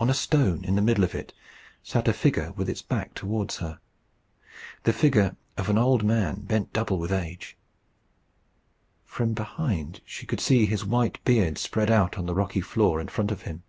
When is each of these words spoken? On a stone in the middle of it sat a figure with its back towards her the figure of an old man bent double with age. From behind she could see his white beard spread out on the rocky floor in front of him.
On 0.00 0.10
a 0.10 0.12
stone 0.12 0.64
in 0.64 0.74
the 0.74 0.82
middle 0.82 1.04
of 1.04 1.14
it 1.14 1.32
sat 1.80 2.08
a 2.08 2.12
figure 2.12 2.50
with 2.56 2.68
its 2.68 2.82
back 2.82 3.14
towards 3.14 3.58
her 3.58 3.78
the 4.82 4.92
figure 4.92 5.36
of 5.56 5.68
an 5.70 5.78
old 5.78 6.02
man 6.02 6.40
bent 6.40 6.72
double 6.72 6.98
with 6.98 7.12
age. 7.12 7.56
From 9.04 9.34
behind 9.34 10.00
she 10.04 10.26
could 10.26 10.40
see 10.40 10.66
his 10.66 10.84
white 10.84 11.22
beard 11.24 11.58
spread 11.58 11.92
out 11.92 12.18
on 12.18 12.26
the 12.26 12.34
rocky 12.34 12.60
floor 12.60 13.00
in 13.00 13.06
front 13.06 13.30
of 13.30 13.42
him. 13.42 13.62